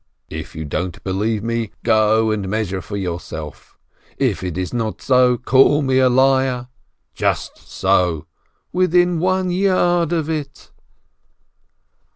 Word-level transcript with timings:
"If 0.31 0.55
you 0.55 0.65
don't 0.65 1.03
believe 1.03 1.43
me, 1.43 1.69
go 1.83 2.31
and 2.31 2.49
measure 2.49 2.81
for 2.81 2.97
yourself 2.97 3.77
!"—"If 4.31 4.41
it 4.43 4.57
is 4.57 4.73
not 4.73 4.99
so, 4.99 5.37
call 5.37 5.83
me 5.83 5.99
a 5.99 6.09
liar!"— 6.09 6.69
"Just 7.13 7.59
so!"— 7.69 8.25
"Within 8.73 9.19
one 9.19 9.51
yard 9.51 10.11
of 10.11 10.27
it 10.27 10.71